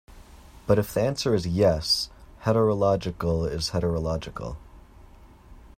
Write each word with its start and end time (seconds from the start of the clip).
But 0.65 0.79
if 0.79 0.91
the 0.95 1.01
answer 1.01 1.35
is 1.35 1.45
'yes', 1.45 2.09
"heterological" 2.43 3.47
is 3.47 3.69
heterological. 3.69 4.55